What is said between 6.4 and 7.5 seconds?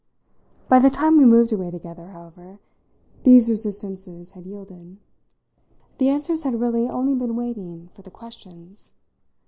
had really only been